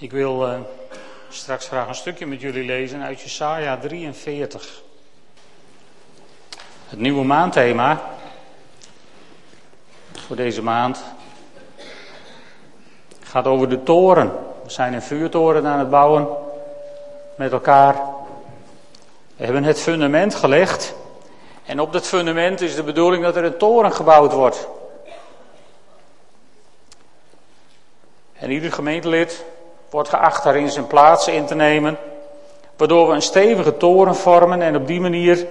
[0.00, 0.58] Ik wil uh,
[1.28, 4.82] straks graag een stukje met jullie lezen uit Jesaja 43.
[6.88, 8.00] Het nieuwe maandthema
[10.12, 11.04] voor deze maand
[13.22, 14.32] gaat over de toren.
[14.64, 16.28] We zijn een vuurtoren aan het bouwen
[17.36, 17.94] met elkaar.
[19.36, 20.94] We hebben het fundament gelegd.
[21.64, 24.68] En op dat fundament is de bedoeling dat er een toren gebouwd wordt.
[28.32, 29.44] En ieder gemeentelid
[29.90, 31.98] wordt geacht daarin zijn plaats in te nemen,
[32.76, 35.46] waardoor we een stevige toren vormen en op die manier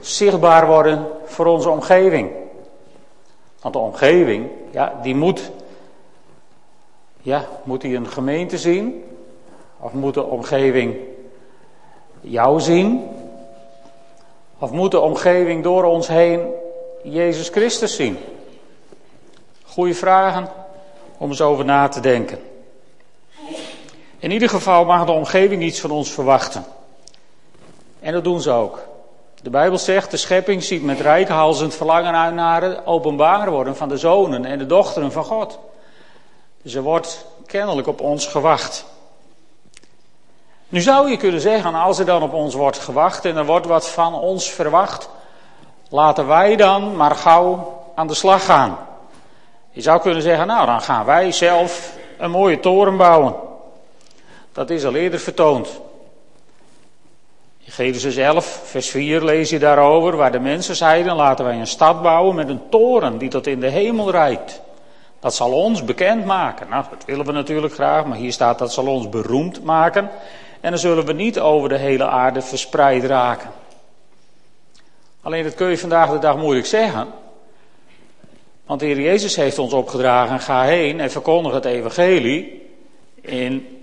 [0.00, 2.30] zichtbaar worden voor onze omgeving.
[3.60, 5.50] Want de omgeving, ja, die moet,
[7.20, 9.04] ja, moet die een gemeente zien?
[9.80, 10.96] Of moet de omgeving
[12.20, 13.08] jou zien?
[14.58, 16.40] Of moet de omgeving door ons heen
[17.02, 18.18] Jezus Christus zien?
[19.64, 20.48] Goeie vragen
[21.18, 22.51] om eens over na te denken.
[24.22, 26.64] In ieder geval mag de omgeving iets van ons verwachten.
[28.00, 28.78] En dat doen ze ook.
[29.42, 33.88] De Bijbel zegt, de schepping ziet met rijkhalsend verlangen uit naar het openbaar worden van
[33.88, 35.58] de zonen en de dochteren van God.
[36.62, 38.84] Dus er wordt kennelijk op ons gewacht.
[40.68, 43.66] Nu zou je kunnen zeggen, als er dan op ons wordt gewacht en er wordt
[43.66, 45.08] wat van ons verwacht,
[45.88, 48.78] laten wij dan maar gauw aan de slag gaan.
[49.70, 53.50] Je zou kunnen zeggen, nou dan gaan wij zelf een mooie toren bouwen.
[54.52, 55.80] Dat is al eerder vertoond.
[57.64, 61.66] In Genesis 11, vers 4 lees je daarover, waar de mensen zeiden, laten wij een
[61.66, 64.60] stad bouwen met een toren die tot in de hemel reikt.
[65.20, 66.68] Dat zal ons bekend maken.
[66.68, 70.10] Nou, dat willen we natuurlijk graag, maar hier staat dat zal ons beroemd maken.
[70.60, 73.50] En dan zullen we niet over de hele aarde verspreid raken.
[75.22, 77.06] Alleen dat kun je vandaag de dag moeilijk zeggen.
[78.66, 82.70] Want de Heer Jezus heeft ons opgedragen, ga heen en verkondig het evangelie
[83.20, 83.81] in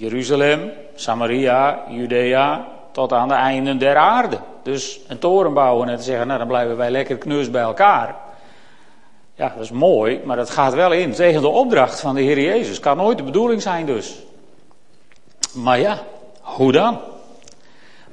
[0.00, 4.38] Jeruzalem, Samaria, Judea, tot aan de einden der aarde.
[4.62, 8.16] Dus een toren bouwen en te zeggen, nou dan blijven wij lekker knus bij elkaar.
[9.34, 12.40] Ja, dat is mooi, maar dat gaat wel in tegen de opdracht van de Heer
[12.40, 12.80] Jezus.
[12.80, 14.16] Kan nooit de bedoeling zijn dus.
[15.54, 15.98] Maar ja,
[16.40, 16.98] hoe dan?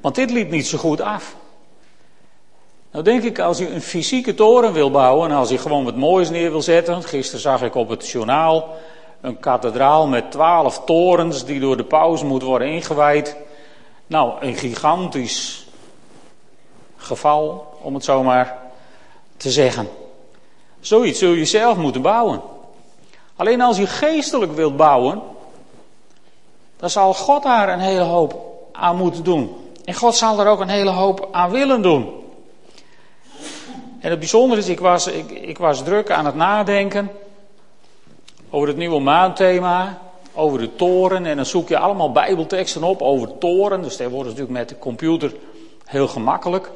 [0.00, 1.36] Want dit liep niet zo goed af.
[2.92, 5.96] Nou denk ik, als u een fysieke toren wil bouwen en als u gewoon wat
[5.96, 7.02] moois neer wil zetten.
[7.02, 8.76] Gisteren zag ik op het journaal
[9.20, 13.36] een kathedraal met twaalf torens die door de paus moet worden ingewijd.
[14.06, 15.66] Nou, een gigantisch
[16.96, 18.58] geval, om het zo maar
[19.36, 19.88] te zeggen.
[20.80, 22.40] Zoiets zul je zelf moeten bouwen.
[23.36, 25.22] Alleen als je geestelijk wilt bouwen,
[26.76, 29.56] dan zal God daar een hele hoop aan moeten doen.
[29.84, 32.08] En God zal er ook een hele hoop aan willen doen.
[34.00, 37.10] En het bijzondere is, ik was, ik, ik was druk aan het nadenken
[38.50, 39.98] over het nieuwe maandthema,
[40.32, 41.26] over de toren.
[41.26, 43.82] En dan zoek je allemaal bijbelteksten op over toren.
[43.82, 45.34] Dus dat wordt natuurlijk met de computer
[45.84, 46.70] heel gemakkelijk.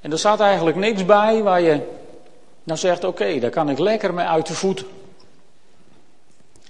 [0.00, 1.80] En er staat eigenlijk niks bij waar je
[2.62, 4.84] nou zegt, oké, daar kan ik lekker mee uit de voet.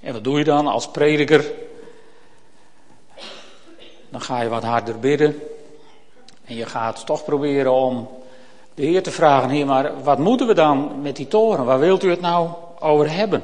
[0.01, 1.53] En wat doe je dan als prediker?
[4.11, 5.41] Dan ga je wat harder bidden.
[6.45, 8.09] En je gaat toch proberen om
[8.75, 11.65] de Heer te vragen, Heer, maar wat moeten we dan met die toren?
[11.65, 12.49] Waar wilt u het nou
[12.85, 13.43] over hebben?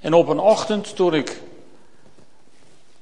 [0.00, 1.40] En op een ochtend toen ik,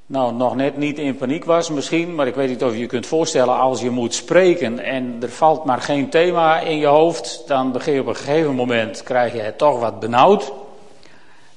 [0.06, 2.86] nou nog net niet in paniek was misschien, maar ik weet niet of je je
[2.86, 7.42] kunt voorstellen als je moet spreken en er valt maar geen thema in je hoofd,
[7.46, 10.52] dan begin je op een gegeven moment, krijg je het toch wat benauwd.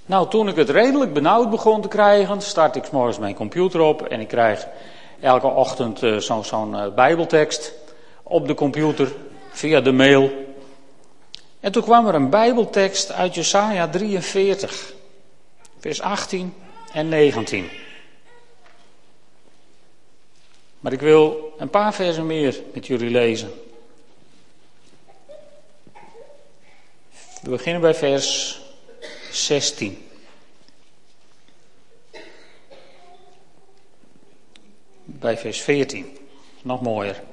[0.06, 4.02] Nou, toen ik het redelijk benauwd begon te krijgen, start ik morgens mijn computer op
[4.02, 4.68] en ik krijg
[5.20, 7.74] elke ochtend uh, zo'n uh, bijbeltekst
[8.24, 9.12] op de computer
[9.52, 10.32] via de mail.
[11.62, 14.94] En toen kwam er een bijbeltekst uit Jesaja 43
[15.80, 16.54] vers 18
[16.94, 17.70] en 19.
[20.80, 23.52] Maar ik wil een paar versen meer met jullie lezen.
[27.42, 28.60] We beginnen bij vers
[29.32, 30.06] 16.
[35.04, 36.18] Bij vers 14.
[36.62, 37.24] Nog mooier.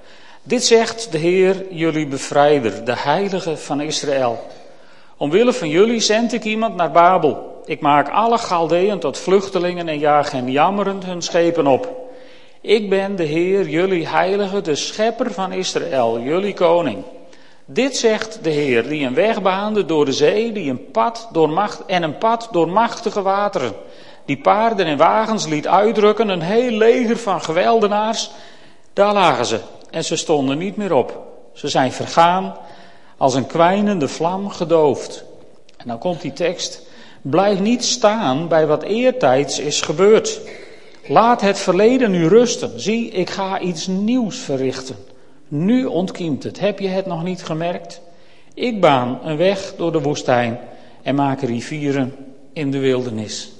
[0.48, 4.46] Dit zegt de Heer, jullie bevrijder, de heilige van Israël.
[5.16, 9.98] Omwille van jullie zend ik iemand naar Babel ik maak alle Galdeën tot vluchtelingen en
[9.98, 12.10] jaag hen jammerend hun schepen op.
[12.60, 17.04] Ik ben de Heer, jullie heilige, de schepper van Israël, jullie koning.
[17.64, 21.50] Dit zegt de Heer, die een weg baande door de zee, die een pad door
[21.50, 23.72] macht, en een pad door machtige wateren.
[24.24, 28.30] Die paarden en wagens liet uitdrukken, een heel leger van geweldenaars.
[28.92, 29.60] Daar lagen ze
[29.90, 31.26] en ze stonden niet meer op.
[31.52, 32.56] Ze zijn vergaan,
[33.16, 35.24] als een kwijnende vlam gedoofd.
[35.76, 36.82] En dan komt die tekst.
[37.22, 40.40] Blijf niet staan bij wat eertijds is gebeurd.
[41.08, 42.80] Laat het verleden nu rusten.
[42.80, 44.96] Zie, ik ga iets nieuws verrichten.
[45.48, 46.60] Nu ontkiemt het.
[46.60, 48.00] Heb je het nog niet gemerkt?
[48.54, 50.58] Ik baan een weg door de woestijn
[51.02, 52.14] en maak rivieren
[52.52, 53.52] in de wildernis.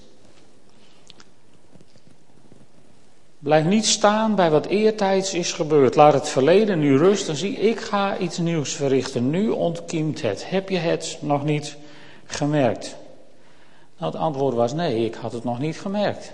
[3.39, 5.95] Blijf niet staan bij wat eertijds is gebeurd.
[5.95, 7.37] Laat het verleden nu rusten.
[7.37, 9.31] Zie, ik ga iets nieuws verrichten.
[9.31, 10.51] Nu ontkiemt het.
[10.51, 11.77] Heb je het nog niet
[12.25, 12.97] gemerkt?
[13.99, 16.33] Nou, het antwoord was nee, ik had het nog niet gemerkt.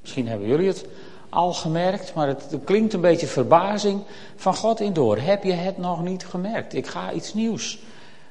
[0.00, 0.86] Misschien hebben jullie het
[1.28, 4.02] al gemerkt, maar het, klinkt een beetje verbazing
[4.36, 5.18] van God in door.
[5.18, 6.74] Heb je het nog niet gemerkt?
[6.74, 7.78] Ik ga iets nieuws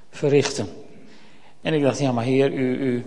[0.09, 0.69] verrichten.
[1.61, 3.05] En ik dacht, ja maar heer, u, u,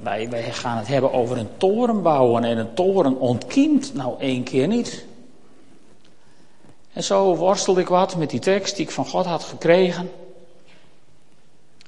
[0.00, 4.66] wij, gaan het hebben over een toren bouwen en een toren ontkiemt nou één keer
[4.66, 5.04] niet.
[6.92, 10.10] En zo worstelde ik wat met die tekst die ik van God had gekregen.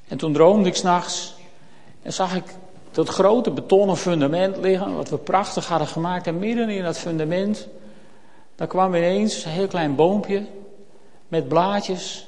[0.09, 1.35] En toen droomde ik s'nachts
[2.03, 2.45] en zag ik
[2.91, 6.27] dat grote betonnen fundament liggen, wat we prachtig hadden gemaakt.
[6.27, 7.69] En midden in dat fundament,
[8.55, 10.47] daar kwam ineens een heel klein boompje
[11.29, 12.27] met blaadjes.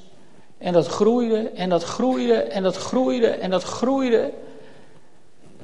[0.58, 4.32] En dat groeide en dat groeide en dat groeide en dat groeide.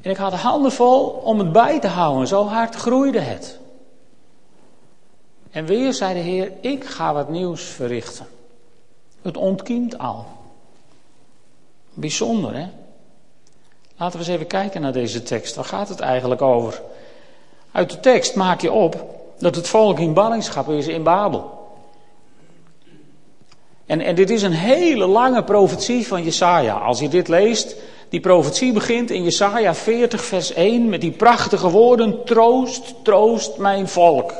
[0.01, 3.59] En ik had de handen vol om het bij te houden, zo hard groeide het.
[5.51, 8.27] En weer zei de Heer, ik ga wat nieuws verrichten.
[9.21, 10.25] Het ontkiemt al.
[11.93, 12.67] Bijzonder, hè?
[13.97, 15.55] Laten we eens even kijken naar deze tekst.
[15.55, 16.81] Waar gaat het eigenlijk over?
[17.71, 19.05] Uit de tekst maak je op
[19.39, 21.60] dat het volk in ballingschap is in Babel.
[23.91, 26.73] En, en dit is een hele lange profetie van Jesaja.
[26.73, 27.75] Als je dit leest,
[28.09, 33.87] die profetie begint in Jesaja 40 vers 1 met die prachtige woorden, troost, troost mijn
[33.87, 34.33] volk.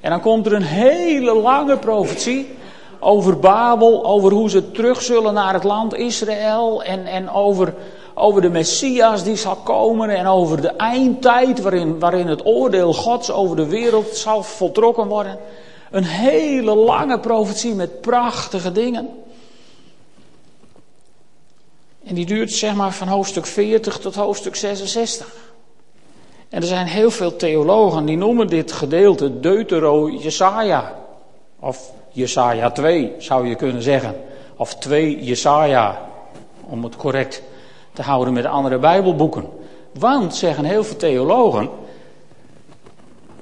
[0.00, 2.48] En dan komt er een hele lange profetie
[3.00, 7.74] over Babel, over hoe ze terug zullen naar het land Israël en, en over
[8.14, 13.30] over de Messias die zal komen en over de eindtijd waarin, waarin het oordeel Gods
[13.30, 15.38] over de wereld zal voltrokken worden.
[15.90, 19.08] Een hele lange profetie met prachtige dingen.
[22.04, 25.52] En die duurt zeg maar van hoofdstuk 40 tot hoofdstuk 66.
[26.48, 30.94] En er zijn heel veel theologen die noemen dit gedeelte Deutero Jesaja.
[31.58, 34.16] Of Jesaja 2 zou je kunnen zeggen.
[34.56, 36.08] Of 2 Jesaja,
[36.60, 37.42] om het correct
[37.92, 39.48] te houden met andere Bijbelboeken.
[39.98, 41.68] Want, zeggen heel veel theologen,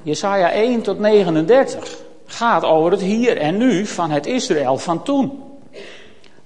[0.03, 2.02] Jesaja 1 tot 39
[2.33, 5.43] gaat over het hier en nu van het Israël van toen.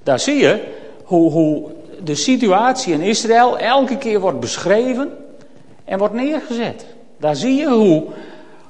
[0.03, 0.75] Daar zie je
[1.05, 1.71] hoe, hoe
[2.05, 5.13] de situatie in Israël elke keer wordt beschreven
[5.85, 6.87] en wordt neergezet.
[7.19, 8.05] Daar zie je hoe,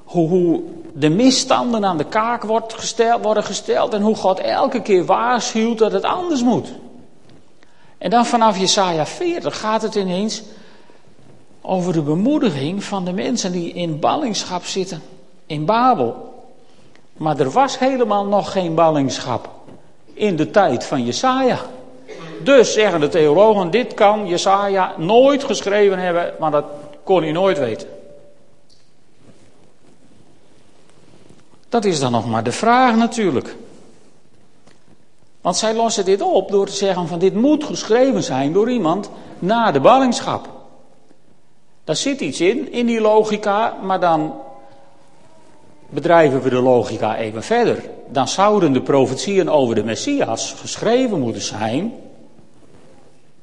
[0.04, 4.82] hoe, hoe de misstanden aan de kaak wordt gesteld, worden gesteld en hoe God elke
[4.82, 6.72] keer waarschuwt dat het anders moet.
[7.98, 10.42] En dan vanaf Jesaja 40 gaat het ineens
[11.60, 15.02] over de bemoediging van de mensen die in ballingschap zitten
[15.46, 16.25] in Babel.
[17.16, 19.50] Maar er was helemaal nog geen ballingschap
[20.14, 21.58] in de tijd van Jesaja.
[22.42, 26.64] Dus zeggen de theologen, dit kan Jesaja nooit geschreven hebben, maar dat
[27.04, 27.88] kon hij nooit weten.
[31.68, 33.56] Dat is dan nog maar de vraag natuurlijk.
[35.40, 39.10] Want zij lossen dit op door te zeggen van dit moet geschreven zijn door iemand
[39.38, 40.48] na de ballingschap.
[41.84, 44.34] Daar zit iets in, in die logica, maar dan
[45.88, 47.84] bedrijven we de logica even verder.
[48.08, 51.92] Dan zouden de profetieën over de Messias geschreven moeten zijn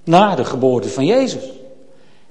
[0.03, 1.43] na de geboorte van Jezus.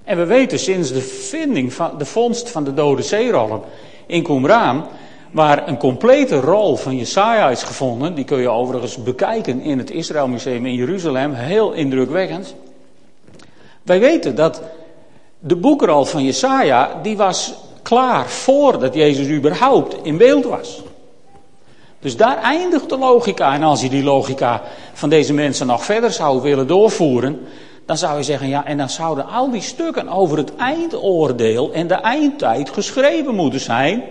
[0.04, 3.60] En we weten sinds de vinding van de vondst van de dode zeerollen
[4.06, 4.84] in Qumran
[5.30, 8.14] waar een complete rol van Jesaja is gevonden.
[8.14, 11.32] Die kun je overigens bekijken in het Israël Museum in Jeruzalem.
[11.32, 12.54] Heel indrukwekkend.
[13.82, 14.62] Wij weten dat
[15.38, 17.54] de boekrol van Jesaja, die was
[17.92, 20.82] klaar voordat Jezus überhaupt in beeld was.
[22.00, 23.54] Dus daar eindigt de logica.
[23.54, 27.46] En als je die logica van deze mensen nog verder zou willen doorvoeren,
[27.86, 31.86] dan zou je zeggen, ja, en dan zouden al die stukken over het eindoordeel en
[31.86, 34.02] de eindtijd geschreven moeten zijn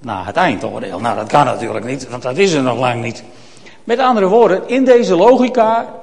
[0.00, 1.00] na het eindoordeel.
[1.00, 3.22] Nou, dat kan natuurlijk niet, want dat is er nog lang niet.
[3.84, 5.94] Met andere woorden, in deze logica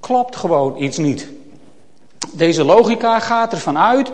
[0.00, 1.28] klopt gewoon iets niet.
[2.32, 4.12] Deze logica gaat ervan uit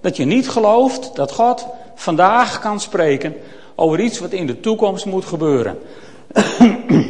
[0.00, 3.36] dat je niet gelooft dat God vandaag kan spreken
[3.74, 5.78] over iets wat in de toekomst moet gebeuren.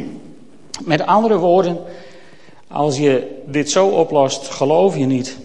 [0.83, 1.79] Met andere woorden,
[2.67, 5.37] als je dit zo oplost, geloof je niet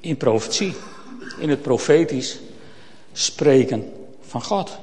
[0.00, 0.74] in profetie,
[1.38, 2.40] in het profetisch
[3.12, 4.78] spreken van God.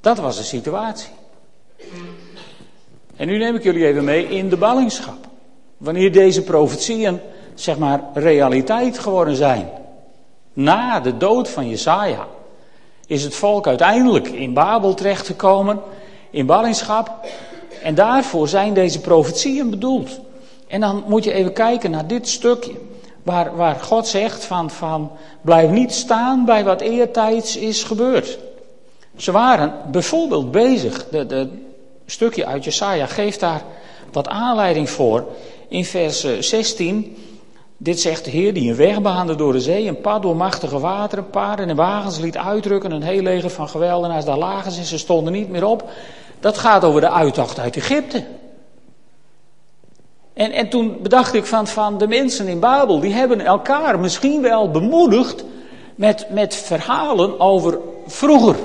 [0.00, 1.10] Dat was de situatie.
[3.16, 5.25] En nu neem ik jullie even mee in de ballingschap.
[5.76, 7.20] Wanneer deze profetieën,
[7.54, 9.68] zeg maar, realiteit geworden zijn.
[10.52, 12.26] Na de dood van Jesaja
[13.06, 15.80] is het volk uiteindelijk in Babel terechtgekomen,
[16.30, 17.26] in ballingschap.
[17.82, 20.20] En daarvoor zijn deze profetieën bedoeld.
[20.66, 22.72] En dan moet je even kijken naar dit stukje.
[23.22, 28.38] Waar, waar God zegt van, van blijf niet staan bij wat eertijds is gebeurd.
[29.16, 31.48] Ze waren bijvoorbeeld bezig, de
[32.06, 33.62] stukje uit Jesaja geeft daar
[34.12, 35.24] wat aanleiding voor.
[35.68, 37.16] In vers 16,
[37.76, 40.78] dit zegt de Heer die een weg baande door de zee, een pad door machtige
[40.78, 44.98] wateren, paarden en wagens liet uitdrukken, een heel leger van geweldenaars daar lagen ze, ze
[44.98, 45.90] stonden niet meer op.
[46.40, 48.24] Dat gaat over de uittocht uit Egypte.
[50.34, 54.42] En, en toen bedacht ik van, van de mensen in Babel, die hebben elkaar misschien
[54.42, 55.44] wel bemoedigd
[55.94, 58.56] met, met verhalen over vroeger.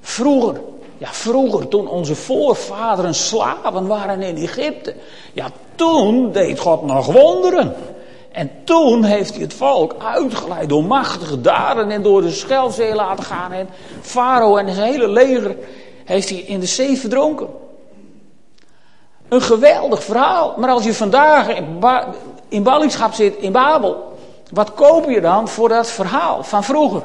[0.00, 0.60] Vroeger.
[0.98, 4.94] Ja, vroeger, toen onze voorvaderen slaven waren in Egypte.
[5.32, 7.74] Ja, toen deed God nog wonderen.
[8.32, 13.24] En toen heeft hij het volk uitgeleid door machtige daden en door de Schelzee laten
[13.24, 13.52] gaan.
[13.52, 13.68] En
[14.00, 15.56] Farao en zijn hele leger
[16.04, 17.48] heeft hij in de zee verdronken.
[19.28, 20.54] Een geweldig verhaal.
[20.56, 21.84] Maar als je vandaag in,
[22.48, 24.18] in ballingschap zit in Babel,
[24.52, 27.02] wat koop je dan voor dat verhaal van vroeger?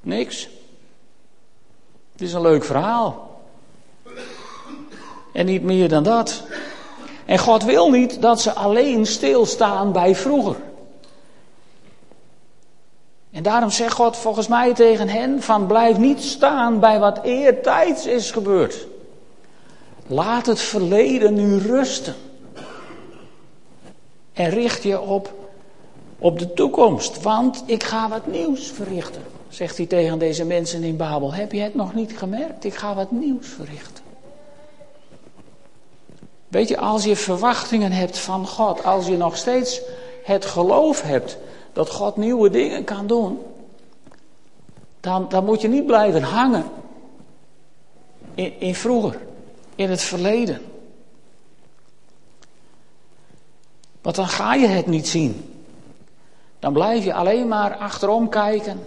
[0.00, 0.48] Niks.
[2.14, 3.40] Het is een leuk verhaal.
[5.32, 6.42] En niet meer dan dat.
[7.24, 10.56] En God wil niet dat ze alleen stilstaan bij vroeger.
[13.30, 18.06] En daarom zegt God volgens mij tegen hen van blijf niet staan bij wat eertijds
[18.06, 18.86] is gebeurd.
[20.06, 22.14] Laat het verleden nu rusten.
[24.32, 25.32] En richt je op,
[26.18, 29.22] op de toekomst, want ik ga wat nieuws verrichten.
[29.54, 31.34] Zegt hij tegen deze mensen in Babel.
[31.34, 32.64] Heb je het nog niet gemerkt?
[32.64, 34.04] Ik ga wat nieuws verrichten.
[36.48, 39.80] Weet je, als je verwachtingen hebt van God, als je nog steeds
[40.24, 41.38] het geloof hebt
[41.72, 43.38] dat God nieuwe dingen kan doen,
[45.00, 46.64] dan, dan moet je niet blijven hangen
[48.34, 49.20] in, in vroeger,
[49.74, 50.60] in het verleden.
[54.02, 55.54] Want dan ga je het niet zien.
[56.58, 58.80] Dan blijf je alleen maar achterom kijken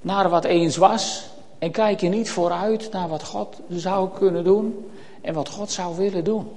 [0.00, 1.24] naar wat eens was.
[1.58, 4.90] En kijk je niet vooruit naar wat God zou kunnen doen
[5.20, 6.50] en wat God zou willen doen.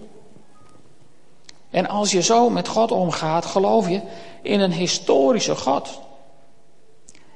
[1.69, 4.01] En als je zo met God omgaat, geloof je
[4.41, 5.99] in een historische God.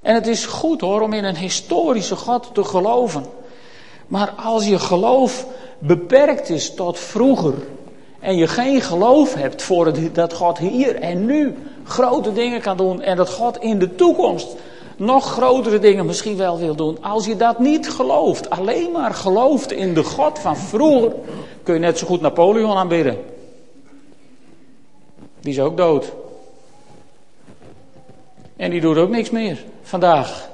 [0.01, 3.25] En het is goed hoor om in een historische God te geloven.
[4.07, 5.45] Maar als je geloof
[5.79, 7.53] beperkt is tot vroeger
[8.19, 12.77] en je geen geloof hebt voor het, dat God hier en nu grote dingen kan
[12.77, 14.55] doen en dat God in de toekomst
[14.97, 17.03] nog grotere dingen misschien wel wil doen.
[17.03, 21.11] Als je dat niet gelooft, alleen maar gelooft in de God van vroeger,
[21.63, 23.23] kun je net zo goed Napoleon aanbidden.
[25.39, 26.13] Die is ook dood.
[28.55, 30.49] En die doet ook niks meer vandaag.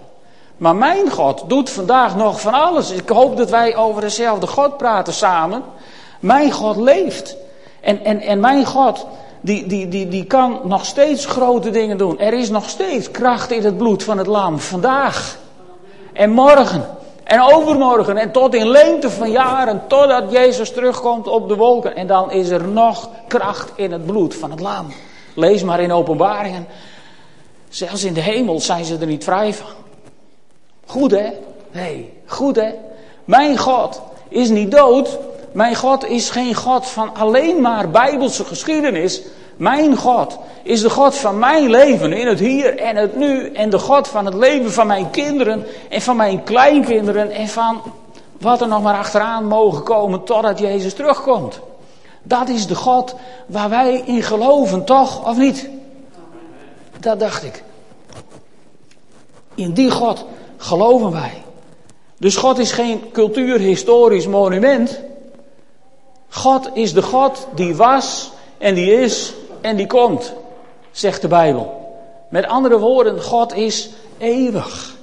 [0.58, 2.92] Maar mijn God doet vandaag nog van alles.
[2.92, 5.64] Ik hoop dat wij over dezelfde God praten samen.
[6.20, 7.38] Mijn God leeft.
[7.80, 9.06] En, en, en mijn God,
[9.42, 12.20] die, die, die, die kan nog steeds grote dingen doen.
[12.20, 14.60] Er is nog steeds kracht in het bloed van het lam.
[14.60, 15.38] Vandaag.
[16.14, 16.86] En morgen.
[17.24, 18.18] En overmorgen.
[18.18, 19.82] En tot in lengte van jaren.
[19.88, 21.96] Totdat Jezus terugkomt op de wolken.
[21.96, 24.88] En dan is er nog kracht in het bloed van het lam.
[25.36, 26.68] Lees maar in openbaringen.
[27.70, 29.70] Zelfs in de hemel zijn ze er niet vrij van.
[30.86, 31.30] Goed hè?
[31.72, 32.70] Nee, goed hè?
[33.26, 35.20] Mijn God is niet dood.
[35.52, 39.22] Mijn God is geen God van alleen maar bijbelse geschiedenis.
[39.56, 43.52] Mijn God is de God van mijn leven in het hier en het nu.
[43.52, 47.32] En de God van het leven van mijn kinderen en van mijn kleinkinderen.
[47.32, 47.82] En van
[48.40, 51.60] wat er nog maar achteraan mogen komen totdat Jezus terugkomt.
[52.24, 53.16] Dat is de God
[53.46, 55.28] waar wij in geloven, toch?
[55.28, 55.70] Of niet?
[57.00, 57.64] Dat dacht ik.
[59.56, 60.26] In die God
[60.58, 61.44] geloven wij.
[62.18, 65.00] Dus God is geen cultuurhistorisch monument.
[66.32, 70.34] God is de God die was en die is en die komt,
[70.92, 71.96] zegt de Bijbel.
[72.30, 74.96] Met andere woorden, God is eeuwig.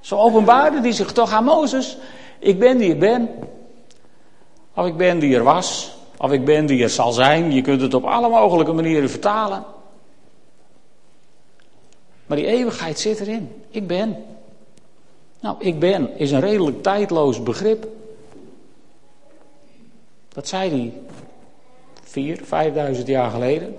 [0.00, 1.96] Zo openbaarde hij zich toch aan Mozes.
[2.38, 3.28] Ik ben die ik ben.
[4.74, 5.96] Of ik ben die er was.
[6.18, 7.52] Of ik ben die er zal zijn.
[7.52, 9.64] Je kunt het op alle mogelijke manieren vertalen.
[12.26, 13.62] Maar die eeuwigheid zit erin.
[13.70, 14.24] Ik ben.
[15.40, 17.86] Nou, ik ben is een redelijk tijdloos begrip.
[20.36, 20.92] Dat zei hij
[22.02, 23.76] vier, vijfduizend jaar geleden.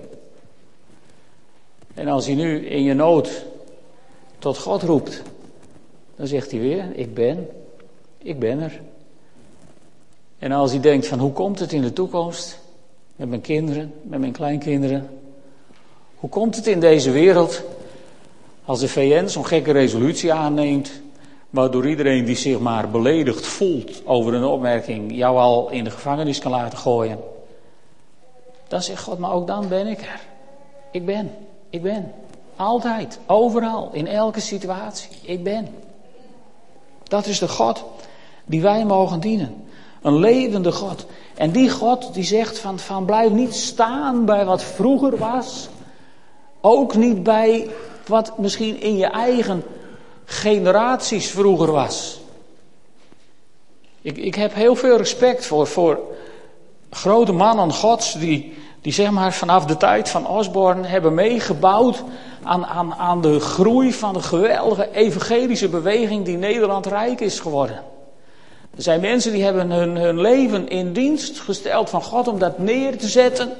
[1.94, 3.44] En als hij nu in je nood
[4.38, 5.22] tot God roept,
[6.16, 7.48] dan zegt hij weer: Ik ben,
[8.18, 8.80] ik ben er.
[10.38, 12.60] En als hij denkt van hoe komt het in de toekomst
[13.16, 15.08] met mijn kinderen, met mijn kleinkinderen?
[16.14, 17.62] Hoe komt het in deze wereld
[18.64, 20.90] als de VN zo'n gekke resolutie aanneemt,
[21.50, 26.38] waardoor iedereen die zich maar beledigd voelt over een opmerking jou al in de gevangenis
[26.38, 27.18] kan laten gooien?
[28.68, 30.20] Dan zegt God, maar ook dan ben ik er.
[30.90, 31.30] Ik ben,
[31.70, 32.12] ik ben.
[32.56, 35.10] Altijd, overal, in elke situatie.
[35.22, 35.68] Ik ben.
[37.02, 37.84] Dat is de God
[38.44, 39.64] die wij mogen dienen.
[40.02, 41.06] Een levende God.
[41.34, 45.68] En die God die zegt van, van blijf niet staan bij wat vroeger was.
[46.60, 47.70] Ook niet bij
[48.06, 49.62] wat misschien in je eigen
[50.30, 52.20] generaties vroeger was.
[54.02, 56.00] Ik, ik heb heel veel respect voor, voor
[56.90, 62.02] grote mannen gods die, die zeg maar vanaf de tijd van Osborne hebben meegebouwd
[62.42, 67.82] aan, aan, aan de groei van de geweldige evangelische beweging die Nederland rijk is geworden.
[68.76, 72.58] Er zijn mensen die hebben hun, hun leven in dienst gesteld van God om dat
[72.58, 73.52] neer te zetten.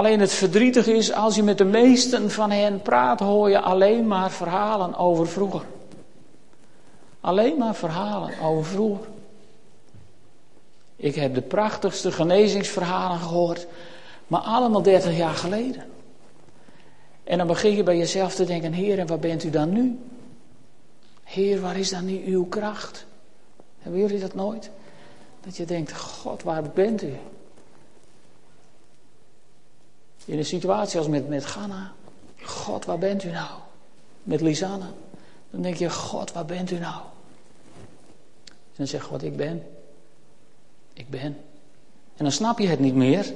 [0.00, 4.06] Alleen het verdrietige is, als je met de meesten van hen praat, hoor je alleen
[4.06, 5.62] maar verhalen over vroeger.
[7.20, 9.06] Alleen maar verhalen over vroeger.
[10.96, 13.66] Ik heb de prachtigste genezingsverhalen gehoord,
[14.26, 15.84] maar allemaal 30 jaar geleden.
[17.24, 19.98] En dan begin je bij jezelf te denken, Heer, en waar bent u dan nu?
[21.24, 23.06] Heer, waar is dan nu uw kracht?
[23.78, 24.70] Hebben jullie dat nooit?
[25.40, 27.12] Dat je denkt, God, waar bent u?
[30.24, 31.92] In een situatie als met, met Ghana.
[32.42, 33.60] God, waar bent u nou?
[34.22, 34.86] Met Lisanne.
[35.50, 37.02] Dan denk je, God, waar bent u nou?
[38.46, 39.66] En dan zegt God, ik ben.
[40.92, 41.36] Ik ben.
[42.16, 43.32] En dan snap je het niet meer.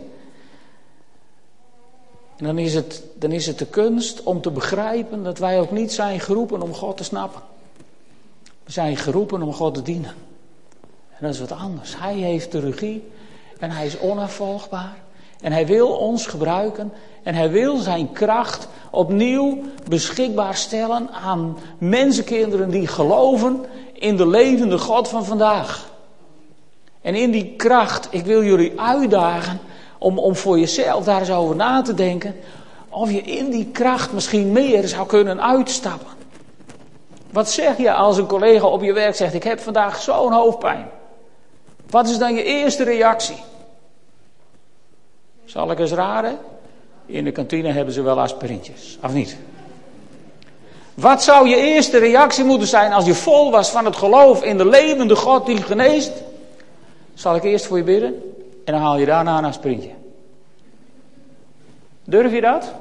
[2.36, 5.70] En dan is, het, dan is het de kunst om te begrijpen dat wij ook
[5.70, 7.42] niet zijn geroepen om God te snappen.
[8.64, 10.14] We zijn geroepen om God te dienen.
[11.10, 11.98] En dat is wat anders.
[11.98, 13.04] Hij heeft de regie
[13.58, 15.03] en hij is onafvolgbaar.
[15.44, 16.92] En hij wil ons gebruiken
[17.22, 24.78] en hij wil zijn kracht opnieuw beschikbaar stellen aan mensenkinderen die geloven in de levende
[24.78, 25.90] God van vandaag.
[27.02, 29.60] En in die kracht, ik wil jullie uitdagen
[29.98, 32.34] om, om voor jezelf daar eens over na te denken.
[32.88, 36.12] Of je in die kracht misschien meer zou kunnen uitstappen.
[37.30, 40.88] Wat zeg je als een collega op je werk zegt: Ik heb vandaag zo'n hoofdpijn?
[41.90, 43.36] Wat is dan je eerste reactie?
[45.44, 46.38] Zal ik eens raden?
[47.06, 49.36] In de kantine hebben ze wel aspirintjes, of niet?
[50.94, 54.56] Wat zou je eerste reactie moeten zijn als je vol was van het geloof in
[54.56, 56.12] de levende God die geneest?
[57.14, 58.22] Zal ik eerst voor je bidden
[58.64, 59.90] en dan haal je daarna een aspirintje.
[62.04, 62.72] Durf je dat?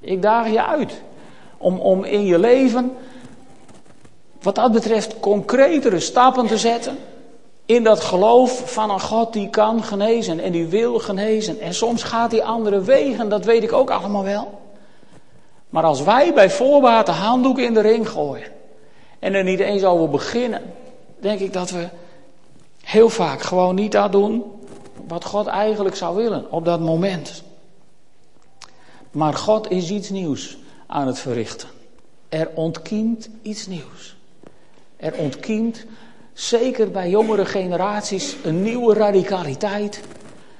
[0.00, 1.02] Ik daag je uit
[1.56, 2.92] om, om in je leven,
[4.42, 6.98] wat dat betreft, concretere stappen te zetten.
[7.68, 11.60] In dat geloof van een God die kan genezen en die wil genezen.
[11.60, 14.60] En soms gaat hij andere wegen, dat weet ik ook allemaal wel.
[15.68, 18.52] Maar als wij bij voorbaat de handdoek in de ring gooien
[19.18, 20.62] en er niet eens over beginnen,
[21.18, 21.88] denk ik dat we
[22.82, 24.44] heel vaak gewoon niet dat doen
[25.06, 27.42] wat God eigenlijk zou willen op dat moment.
[29.10, 31.68] Maar God is iets nieuws aan het verrichten.
[32.28, 34.16] Er ontkiemt iets nieuws.
[34.96, 35.84] Er ontkiemt
[36.38, 40.02] zeker bij jongere generaties, een nieuwe radicaliteit.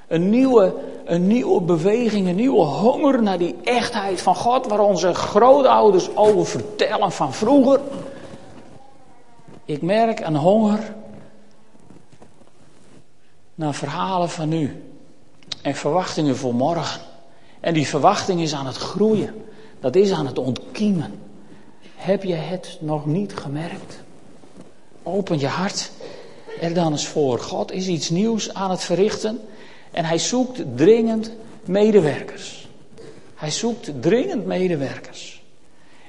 [0.09, 5.15] Een nieuwe, een nieuwe beweging, een nieuwe honger naar die echtheid van God, waar onze
[5.15, 7.81] grootouders over vertellen van vroeger.
[9.65, 10.95] Ik merk een honger
[13.55, 14.83] naar verhalen van nu
[15.63, 17.01] en verwachtingen voor morgen.
[17.61, 19.45] En die verwachting is aan het groeien,
[19.81, 21.21] dat is aan het ontkiemen.
[21.95, 24.07] Heb je het nog niet gemerkt?
[25.09, 25.91] Open je hart
[26.61, 27.39] er dan eens voor.
[27.39, 29.41] God is iets nieuws aan het verrichten
[29.91, 31.31] en hij zoekt dringend
[31.65, 32.69] medewerkers.
[33.35, 35.43] Hij zoekt dringend medewerkers.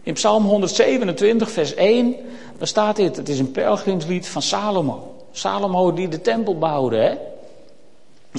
[0.04, 2.16] In Psalm 127, vers 1,
[2.58, 3.16] daar staat dit.
[3.16, 5.16] Het is een pelgrimslied van Salomo.
[5.32, 6.98] Salomo die de tempel bouwde.
[6.98, 7.16] Hè?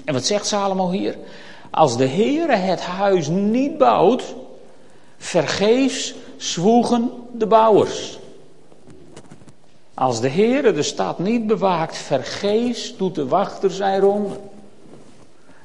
[0.04, 1.16] En wat zegt Salomo hier?
[1.70, 4.34] Als de Heere het huis niet bouwt,
[5.16, 8.19] vergeefs zwoegen de bouwers.
[10.00, 14.34] Als de Heere de stad niet bewaakt, vergeefs doet de wachter zijn ronde.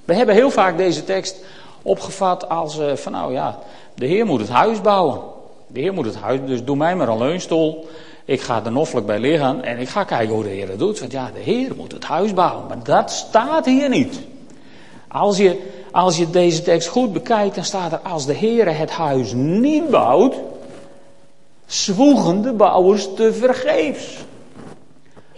[0.05, 1.35] We hebben heel vaak deze tekst
[1.81, 3.59] opgevat als uh, van nou ja,
[3.93, 5.19] de Heer moet het huis bouwen.
[5.67, 7.87] De Heer moet het huis, dus doe mij maar een leunstoel.
[8.25, 10.99] Ik ga er noffelijk bij liggen en ik ga kijken hoe de Heer het doet.
[10.99, 12.67] Want ja, de Heer moet het huis bouwen.
[12.67, 14.19] Maar dat staat hier niet.
[15.07, 18.91] Als je, als je deze tekst goed bekijkt, dan staat er als de Heer het
[18.91, 20.35] huis niet bouwt,
[21.65, 24.25] zwoegen de bouwers te vergeefs.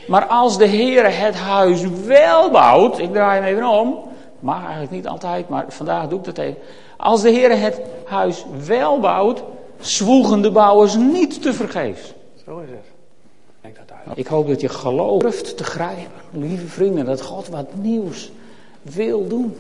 [0.08, 4.00] Maar als de Heer het huis wel bouwt, ik draai hem even om,
[4.40, 6.58] mag eigenlijk niet altijd, maar vandaag doe ik dat even.
[6.98, 9.44] Als de Heer het huis wel bouwt,
[9.80, 12.14] zwoegen de bouwers niet te vergeefs.
[12.46, 12.86] Zo is het.
[13.62, 14.18] Denk dat uit.
[14.18, 18.32] Ik hoop dat je gelooft te grijpen, lieve vrienden, dat God wat nieuws
[18.82, 19.56] wil doen.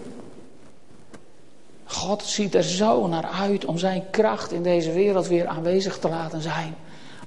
[1.88, 6.10] God ziet er zo naar uit om zijn kracht in deze wereld weer aanwezig te
[6.10, 6.76] laten zijn.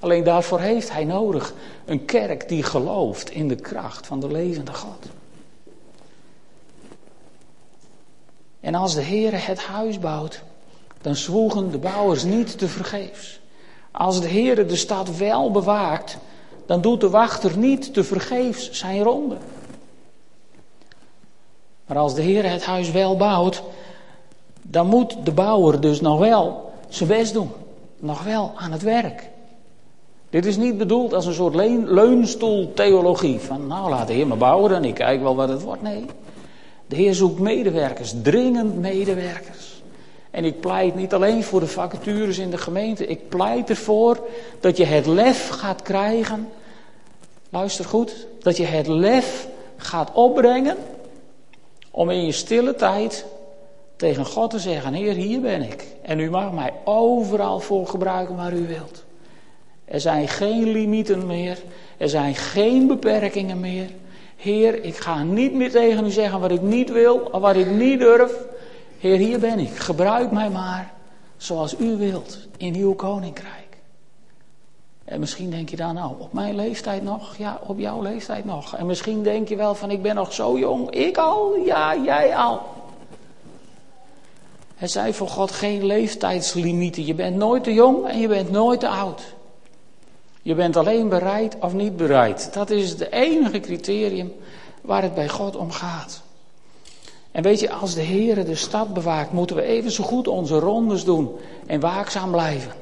[0.01, 4.75] Alleen daarvoor heeft hij nodig een kerk die gelooft in de kracht van de levende
[4.75, 5.07] God.
[8.61, 10.43] En als de Heer het huis bouwt,
[11.01, 13.41] dan zwoegen de bouwers niet te vergeefs.
[13.91, 16.19] Als de Heer de stad wel bewaakt,
[16.67, 19.37] dan doet de wachter niet te vergeefs zijn ronde.
[21.87, 23.63] Maar als de Heer het huis wel bouwt,
[24.71, 27.51] dan moet de bouwer dus nog wel zijn best doen.
[27.99, 29.29] Nog wel aan het werk.
[30.31, 31.55] Dit is niet bedoeld als een soort
[31.85, 33.39] leunstoeltheologie.
[33.39, 35.83] Van nou laat de Heer me bouwen en ik kijk wel wat het wordt.
[35.83, 36.05] Nee.
[36.87, 39.83] De Heer zoekt medewerkers, dringend medewerkers.
[40.31, 43.07] En ik pleit niet alleen voor de vacatures in de gemeente.
[43.07, 44.27] Ik pleit ervoor
[44.61, 46.49] dat je het lef gaat krijgen.
[47.49, 48.27] Luister goed.
[48.41, 50.77] Dat je het lef gaat opbrengen.
[51.91, 53.25] Om in je stille tijd
[54.01, 55.87] tegen God te zeggen: Heer, hier ben ik.
[56.03, 59.05] En u mag mij overal voor gebruiken waar u wilt.
[59.85, 61.59] Er zijn geen limieten meer.
[61.97, 63.91] Er zijn geen beperkingen meer.
[64.37, 67.71] Heer, ik ga niet meer tegen u zeggen wat ik niet wil of wat ik
[67.71, 68.33] niet durf.
[68.99, 69.77] Heer, hier ben ik.
[69.77, 70.93] Gebruik mij maar
[71.37, 73.59] zoals u wilt in uw koninkrijk.
[75.05, 77.37] En misschien denk je dan, nou, op mijn leeftijd nog?
[77.37, 78.77] Ja, op jouw leeftijd nog.
[78.77, 80.91] En misschien denk je wel van, ik ben nog zo jong.
[80.91, 81.57] Ik al?
[81.57, 82.61] Ja, jij al.
[84.81, 87.07] Er zijn voor God geen leeftijdslimieten.
[87.07, 89.23] Je bent nooit te jong en je bent nooit te oud.
[90.43, 92.53] Je bent alleen bereid of niet bereid.
[92.53, 94.33] Dat is het enige criterium
[94.83, 96.23] waar het bij God om gaat.
[97.33, 100.59] En weet je, als de Heer de stad bewaakt, moeten we even zo goed onze
[100.59, 101.31] rondes doen
[101.67, 102.73] en waakzaam blijven.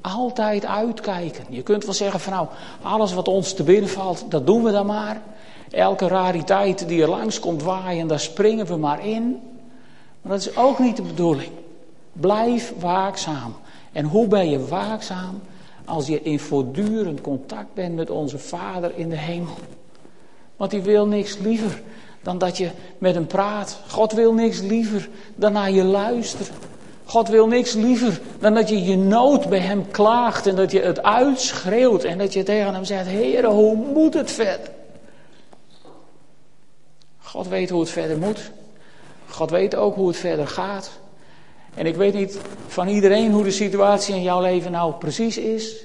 [0.00, 1.44] Altijd uitkijken.
[1.48, 2.46] Je kunt wel zeggen van nou,
[2.82, 5.22] alles wat ons te binnen valt, dat doen we dan maar.
[5.70, 9.40] Elke rariteit die er langs komt waaien, daar springen we maar in.
[10.22, 11.52] Maar dat is ook niet de bedoeling.
[12.12, 13.54] Blijf waakzaam.
[13.92, 15.40] En hoe ben je waakzaam?
[15.84, 19.54] Als je in voortdurend contact bent met onze Vader in de hemel.
[20.56, 21.82] Want die wil niks liever
[22.22, 23.80] dan dat je met hem praat.
[23.88, 26.50] God wil niks liever dan naar je luistert.
[27.04, 30.80] God wil niks liever dan dat je je nood bij hem klaagt en dat je
[30.80, 34.70] het uitschreeuwt en dat je tegen hem zegt: Heer, hoe moet het verder?
[37.18, 38.50] God weet hoe het verder moet.
[39.32, 40.90] God weet ook hoe het verder gaat.
[41.74, 45.84] En ik weet niet van iedereen hoe de situatie in jouw leven nou precies is.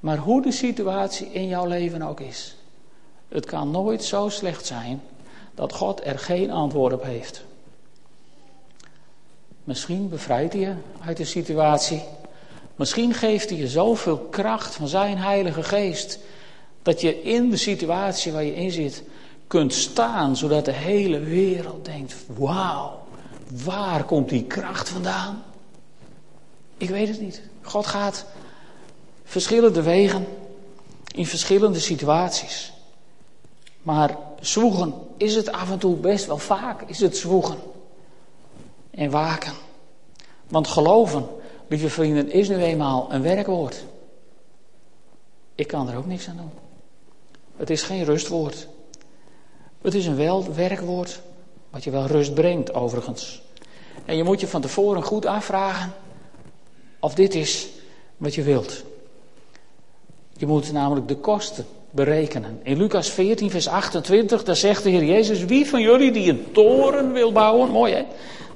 [0.00, 2.56] Maar hoe de situatie in jouw leven ook is.
[3.28, 5.02] Het kan nooit zo slecht zijn
[5.54, 7.44] dat God er geen antwoord op heeft.
[9.64, 12.02] Misschien bevrijdt hij je uit de situatie.
[12.76, 16.18] Misschien geeft hij je zoveel kracht van zijn Heilige Geest.
[16.82, 19.02] Dat je in de situatie waar je in zit
[19.54, 23.00] kunt staan, zodat de hele wereld denkt: wauw,
[23.64, 25.42] waar komt die kracht vandaan?
[26.76, 27.42] Ik weet het niet.
[27.62, 28.26] God gaat
[29.24, 30.26] verschillende wegen
[31.14, 32.72] in verschillende situaties.
[33.82, 37.58] Maar zwoegen is het af en toe best wel vaak, is het zwoegen.
[38.90, 39.52] En waken.
[40.48, 41.26] Want geloven,
[41.68, 43.84] lieve vrienden, is nu eenmaal een werkwoord.
[45.54, 46.52] Ik kan er ook niks aan doen.
[47.56, 48.68] Het is geen rustwoord.
[49.84, 51.20] Het is een wel werkwoord,
[51.70, 53.42] wat je wel rust brengt overigens.
[54.04, 55.92] En je moet je van tevoren goed afvragen
[57.00, 57.68] of dit is
[58.16, 58.82] wat je wilt.
[60.36, 62.60] Je moet namelijk de kosten berekenen.
[62.62, 66.52] In Lucas 14, vers 28, daar zegt de Heer Jezus: Wie van jullie die een
[66.52, 68.04] toren wil bouwen, mooi hè,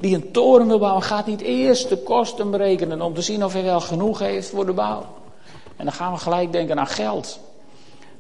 [0.01, 3.53] die een toren wil bouwen, gaat niet eerst de kosten berekenen om te zien of
[3.53, 5.07] hij wel genoeg heeft voor de bouw.
[5.77, 7.41] En dan gaan we gelijk denken aan geld.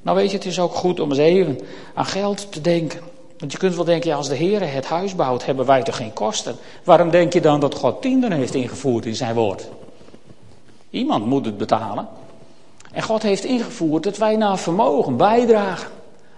[0.03, 1.61] Nou weet je, het is ook goed om eens even
[1.95, 3.01] aan geld te denken.
[3.39, 5.97] Want je kunt wel denken, ja, als de Heer het huis bouwt, hebben wij toch
[5.97, 6.57] geen kosten.
[6.85, 9.69] Waarom denk je dan dat God tienden heeft ingevoerd in zijn woord?
[10.91, 12.09] Iemand moet het betalen.
[12.93, 15.91] En God heeft ingevoerd dat wij naar vermogen bijdragen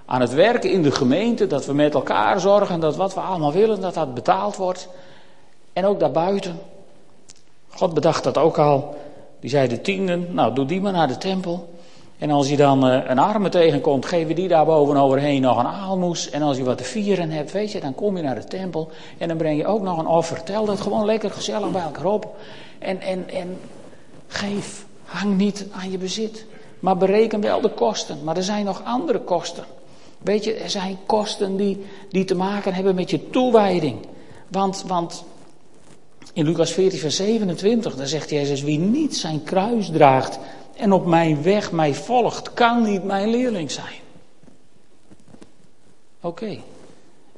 [0.04, 3.52] aan het werken in de gemeente, dat we met elkaar zorgen dat wat we allemaal
[3.52, 4.88] willen, dat dat betaald wordt.
[5.72, 6.58] En ook daarbuiten.
[7.68, 8.96] God bedacht dat ook al.
[9.40, 11.79] Die zei de tienden, nou doe die maar naar de tempel.
[12.20, 16.30] En als je dan uh, een arme tegenkomt, geven die daar bovenoverheen nog een aalmoes.
[16.30, 18.90] En als je wat te vieren hebt, weet je, dan kom je naar de tempel.
[19.18, 20.42] En dan breng je ook nog een offer.
[20.42, 22.37] Tel dat gewoon lekker gezellig bij elkaar op.
[22.78, 23.59] En, en, en
[24.26, 24.87] geef.
[25.04, 26.46] Hang niet aan je bezit.
[26.80, 28.18] Maar bereken wel de kosten.
[28.24, 29.64] Maar er zijn nog andere kosten.
[30.18, 33.96] Weet je, er zijn kosten die, die te maken hebben met je toewijding.
[34.48, 35.24] Want, want
[36.33, 40.38] in Lucas 14, vers 27, daar zegt Jezus: Wie niet zijn kruis draagt
[40.80, 43.98] en op mijn weg mij volgt, kan niet mijn leerling zijn.
[46.20, 46.58] Oké,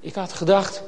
[0.01, 0.83] ik had gedacht,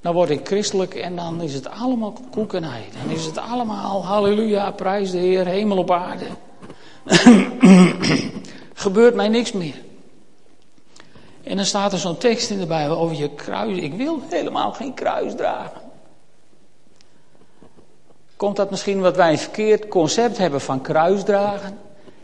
[0.00, 2.84] nou word ik christelijk en dan is het allemaal koek en ei.
[3.02, 6.26] Dan is het allemaal halleluja, prijs de Heer, hemel op aarde.
[8.74, 9.82] Gebeurt mij niks meer.
[11.42, 13.76] En dan staat er zo'n tekst in de Bijbel over je kruis.
[13.76, 15.83] Ik wil helemaal geen kruis dragen.
[18.44, 21.78] Komt dat misschien wat wij een verkeerd concept hebben van kruisdragen?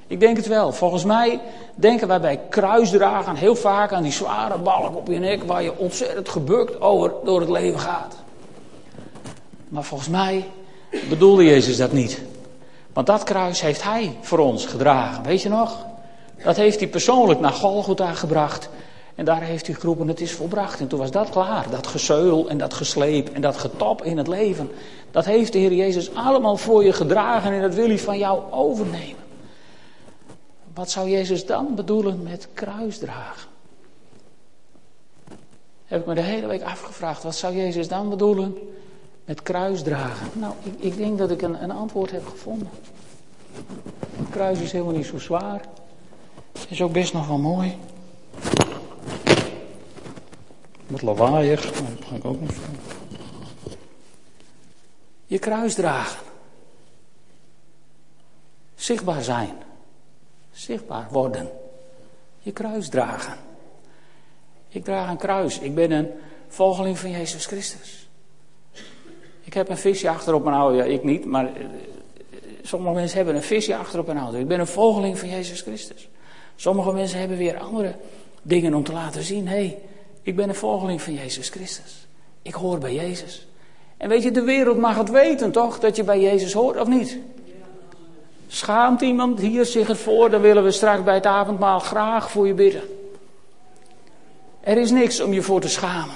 [0.07, 0.73] Ik denk het wel.
[0.73, 1.41] Volgens mij
[1.75, 5.79] denken wij bij kruisdragen heel vaak aan die zware balk op je nek waar je
[5.79, 8.17] ontzettend gebukt over door het leven gaat.
[9.69, 10.49] Maar volgens mij
[11.09, 12.23] bedoelde Jezus dat niet.
[12.93, 15.23] Want dat kruis heeft Hij voor ons gedragen.
[15.23, 15.87] Weet je nog?
[16.45, 18.69] Dat heeft Hij persoonlijk naar Golgotha gebracht.
[19.21, 20.81] En daar heeft hij geroepen, het is volbracht.
[20.81, 21.71] En toen was dat klaar.
[21.71, 24.71] Dat gezeul en dat gesleep en dat getop in het leven.
[25.11, 28.53] Dat heeft de Heer Jezus allemaal voor je gedragen en dat wil hij van jou
[28.53, 29.25] overnemen.
[30.75, 33.49] Wat zou Jezus dan bedoelen met kruisdragen?
[35.85, 38.59] Heb ik me de hele week afgevraagd, wat zou Jezus dan bedoelen
[39.25, 40.27] met kruisdragen?
[40.33, 42.69] Nou, ik, ik denk dat ik een, een antwoord heb gevonden.
[44.17, 45.61] Het kruis is helemaal niet zo zwaar.
[46.69, 47.77] Is ook best nog wel mooi.
[50.91, 51.65] Wat lawaaiig,
[52.05, 52.51] ga ik ook nog.
[55.27, 56.21] Je kruis dragen.
[58.75, 59.57] Zichtbaar zijn.
[60.53, 61.51] Zichtbaar worden.
[62.39, 63.35] Je kruis dragen.
[64.69, 65.59] Ik draag een kruis.
[65.59, 66.09] Ik ben een
[66.49, 68.09] volgeling van Jezus Christus.
[69.41, 70.77] Ik heb een visje achter op mijn auto.
[70.77, 71.65] Ja, ik niet, maar eh,
[72.63, 74.39] sommige mensen hebben een visje achter op hun auto.
[74.39, 76.09] Ik ben een volgeling van Jezus Christus.
[76.57, 77.95] Sommige mensen hebben weer andere
[78.43, 79.49] dingen om te laten zien.
[79.49, 79.79] Hé, hey,
[80.23, 82.07] ik ben een volgeling van Jezus Christus.
[82.43, 83.47] Ik hoor bij Jezus.
[83.97, 86.89] En weet je, de wereld mag het weten toch, dat je bij Jezus hoort of
[86.89, 87.19] niet?
[88.49, 92.55] Schaamt iemand hier zich ervoor, dan willen we straks bij het avondmaal graag voor je
[92.55, 92.83] bidden.
[94.61, 96.15] Er is niks om je voor te schamen.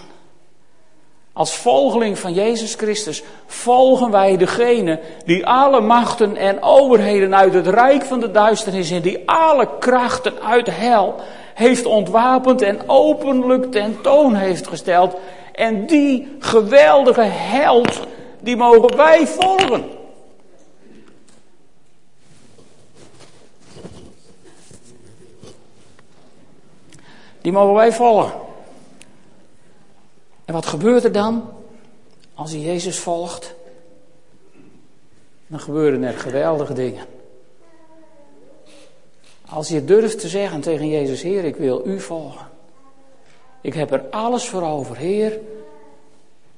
[1.32, 7.66] Als volgeling van Jezus Christus volgen wij degene die alle machten en overheden uit het
[7.66, 11.14] rijk van de duisternis en die alle krachten uit hel
[11.54, 15.16] heeft ontwapend en openlijk tentoon heeft gesteld.
[15.52, 18.00] En die geweldige held,
[18.40, 19.84] die mogen wij volgen.
[27.40, 28.32] Die mogen wij volgen.
[30.44, 31.48] En wat gebeurt er dan
[32.34, 33.54] als je Jezus volgt?
[35.46, 37.13] Dan gebeuren er geweldige dingen.
[39.48, 42.46] Als je durft te zeggen tegen Jezus, Heer, ik wil u volgen.
[43.60, 45.38] Ik heb er alles voor over, Heer.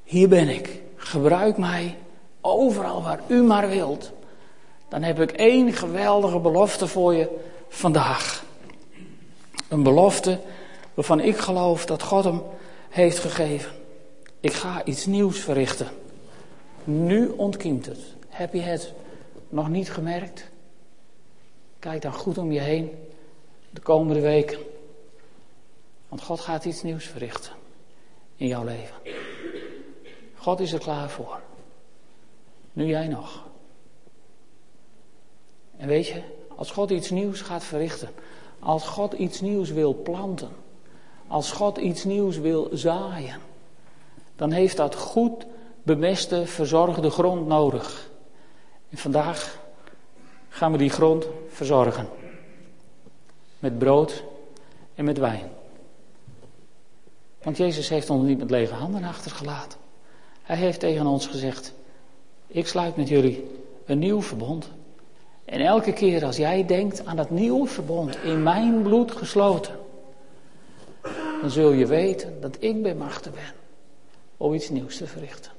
[0.05, 0.83] Hier ben ik.
[0.96, 1.96] Gebruik mij
[2.40, 4.12] overal waar u maar wilt.
[4.88, 7.29] Dan heb ik één geweldige belofte voor je
[7.68, 8.44] vandaag.
[9.68, 10.38] Een belofte
[10.94, 12.42] waarvan ik geloof dat God hem
[12.88, 13.72] heeft gegeven.
[14.40, 15.88] Ik ga iets nieuws verrichten.
[16.85, 18.01] Nu ontkiemt het.
[18.29, 18.92] Heb je het
[19.49, 20.51] nog niet gemerkt?
[21.87, 22.90] Kijk dan goed om je heen
[23.70, 24.59] de komende weken.
[26.09, 27.53] Want God gaat iets nieuws verrichten
[28.37, 28.96] in jouw leven.
[30.35, 31.40] God is er klaar voor.
[32.72, 33.44] Nu jij nog.
[35.77, 36.22] En weet je,
[36.57, 38.09] als God iets nieuws gaat verrichten,
[38.59, 40.51] als God iets nieuws wil planten,
[41.27, 43.40] als God iets nieuws wil zaaien,
[44.37, 45.46] dan heeft dat goed
[45.83, 48.11] bemeste, verzorgde grond nodig.
[48.88, 49.64] En vandaag
[50.57, 52.09] gaan we die grond verzorgen.
[53.59, 54.25] Met brood
[54.95, 55.51] en met wijn.
[57.42, 59.79] Want Jezus heeft ons niet met lege handen achtergelaten.
[60.42, 61.75] Hij heeft tegen ons gezegd:
[62.47, 63.45] Ik sluit met jullie
[63.85, 64.71] een nieuw verbond.
[65.45, 69.75] En elke keer als jij denkt aan dat nieuwe verbond, in mijn bloed gesloten,
[71.40, 73.55] dan zul je weten dat ik bij machten ben
[74.37, 75.53] om iets nieuws te verrichten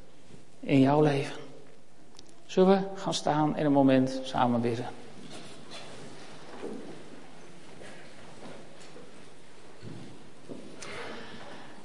[0.60, 1.47] in jouw leven.
[2.48, 4.86] Zullen we gaan staan en een moment samen bidden?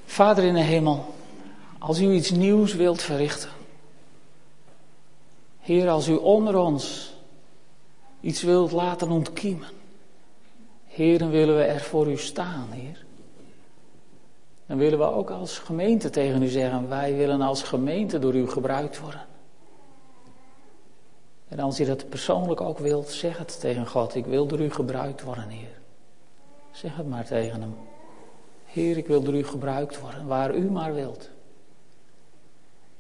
[0.05, 1.14] Vader in de hemel,
[1.79, 3.51] als u iets nieuws wilt verrichten.
[5.61, 7.14] Heer, als u onder ons
[8.20, 9.68] iets wilt laten ontkiemen.
[10.87, 13.05] Heer, dan willen we er voor u staan, Heer.
[14.66, 18.48] Dan willen we ook als gemeente tegen u zeggen, wij willen als gemeente door u
[18.48, 19.27] gebruikt worden.
[21.52, 24.14] En als je dat persoonlijk ook wilt, zeg het tegen God.
[24.14, 25.80] Ik wil door u gebruikt worden, Heer.
[26.70, 27.74] Zeg het maar tegen hem.
[28.64, 31.30] Heer, ik wil door u gebruikt worden, waar u maar wilt.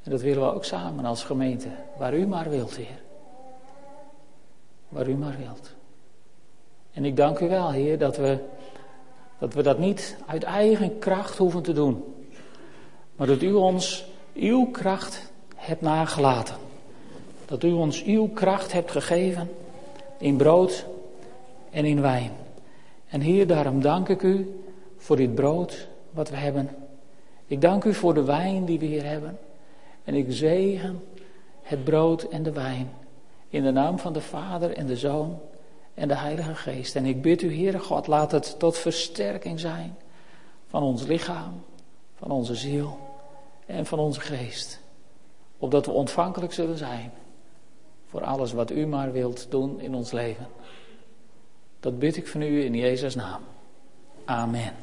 [0.02, 3.02] En dat willen we ook samen als gemeente, waar u maar wilt, Heer.
[4.88, 5.70] Waar u maar wilt.
[6.92, 8.38] En ik dank u wel, Heer, dat we
[9.38, 12.14] dat, we dat niet uit eigen kracht hoeven te doen.
[13.16, 16.56] Maar dat u ons uw kracht hebt nagelaten.
[17.52, 19.50] Dat u ons uw kracht hebt gegeven
[20.18, 20.86] in brood
[21.70, 22.30] en in wijn.
[23.08, 24.62] En Heer, daarom dank ik u
[24.96, 26.70] voor dit brood wat we hebben.
[27.46, 29.38] Ik dank u voor de wijn die we hier hebben.
[30.04, 31.02] En ik zegen
[31.62, 32.90] het brood en de wijn.
[33.48, 35.38] In de naam van de Vader en de Zoon
[35.94, 36.96] en de Heilige Geest.
[36.96, 39.96] En ik bid u, Heere God, laat het tot versterking zijn
[40.66, 41.62] van ons lichaam,
[42.14, 42.98] van onze ziel
[43.66, 44.80] en van onze geest.
[45.58, 47.12] Opdat we ontvankelijk zullen zijn
[48.12, 50.46] voor alles wat u maar wilt doen in ons leven.
[51.80, 53.42] Dat bid ik van u in Jezus' naam.
[54.24, 54.74] Amen.